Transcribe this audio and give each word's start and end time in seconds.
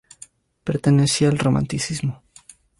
Pertenecía 0.63 1.29
al 1.29 1.37
Romanticismo. 1.37 2.23